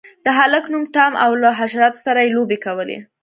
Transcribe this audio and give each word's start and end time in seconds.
د 0.25 0.27
هلک 0.37 0.63
نوم 0.71 0.83
ټام 0.93 1.13
و 1.15 1.21
او 1.23 1.31
له 1.41 1.49
حشراتو 1.59 2.03
سره 2.05 2.19
یې 2.23 2.33
لوبې 2.35 2.57
کولې. 2.65 2.97